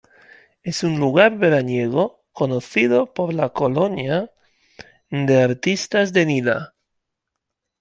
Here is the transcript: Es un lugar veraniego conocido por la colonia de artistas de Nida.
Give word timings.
Es 0.63 0.83
un 0.83 0.99
lugar 0.99 1.37
veraniego 1.37 2.23
conocido 2.31 3.13
por 3.13 3.35
la 3.35 3.49
colonia 3.49 4.31
de 5.11 5.43
artistas 5.43 6.11
de 6.11 6.25
Nida. 6.25 6.73